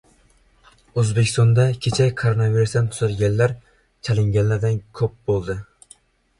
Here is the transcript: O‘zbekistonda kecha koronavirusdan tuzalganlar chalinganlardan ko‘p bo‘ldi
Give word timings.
O‘zbekistonda 1.01 1.65
kecha 1.87 2.07
koronavirusdan 2.23 2.89
tuzalganlar 2.97 3.55
chalinganlardan 4.09 4.83
ko‘p 5.03 5.17
bo‘ldi 5.33 5.61